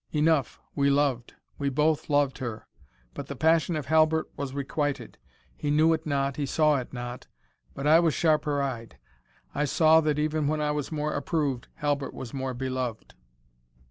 Enough, 0.11 0.59
we 0.73 0.89
loved 0.89 1.35
we 1.59 1.69
both 1.69 2.09
loved 2.09 2.39
her! 2.39 2.65
But 3.13 3.27
the 3.27 3.35
passion 3.35 3.75
of 3.75 3.85
Halbert 3.85 4.31
was 4.35 4.51
requited. 4.55 5.19
He 5.55 5.69
knew 5.69 5.93
it 5.93 6.07
not, 6.07 6.37
he 6.37 6.47
saw 6.47 6.77
it 6.77 6.91
not 6.91 7.27
but 7.75 7.85
I 7.85 7.99
was 7.99 8.15
sharper 8.15 8.63
eyed. 8.63 8.97
I 9.53 9.65
saw 9.65 10.01
that 10.01 10.17
even 10.17 10.47
when 10.47 10.59
I 10.59 10.71
was 10.71 10.91
more 10.91 11.13
approved, 11.13 11.67
Halbert 11.75 12.15
was 12.15 12.33
more 12.33 12.55
beloved. 12.55 13.13